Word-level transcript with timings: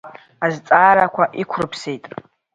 Азҵаарақәа 0.45 1.23
иқәрыԥсеит. 1.41 2.03